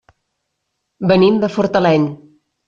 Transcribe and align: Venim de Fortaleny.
Venim 1.11 1.37
de 1.45 1.51
Fortaleny. 1.57 2.09